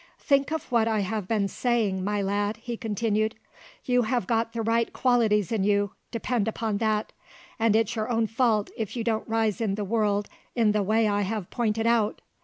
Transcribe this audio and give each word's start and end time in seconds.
"Think 0.17 0.51
of 0.51 0.63
what 0.71 0.87
I 0.87 1.01
have 1.01 1.27
been 1.27 1.47
saying, 1.47 2.03
my 2.03 2.23
lad," 2.23 2.57
he 2.57 2.75
continued. 2.75 3.35
"You 3.85 4.01
have 4.01 4.25
got 4.25 4.51
the 4.51 4.63
right 4.63 4.91
qualities 4.91 5.51
in 5.51 5.63
you, 5.63 5.91
depend 6.09 6.47
upon 6.47 6.77
that, 6.77 7.13
and 7.59 7.75
it's 7.75 7.95
your 7.95 8.09
own 8.09 8.25
fault 8.25 8.71
if 8.75 8.95
you 8.95 9.03
don't 9.03 9.29
rise 9.29 9.61
in 9.61 9.75
the 9.75 9.85
world 9.85 10.27
in 10.55 10.71
the 10.71 10.81
way 10.81 11.07
I 11.07 11.21
have 11.21 11.51
pointed 11.51 11.85
out. 11.85 12.19